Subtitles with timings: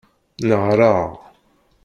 [0.47, 1.03] Nehṛeɣ.